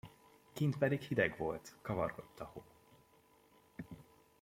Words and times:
Kint 0.53 0.77
pedig 0.77 1.01
hideg 1.03 1.37
volt, 1.37 1.75
kavargott 1.81 2.39
a 2.39 2.43
hó. 2.53 2.63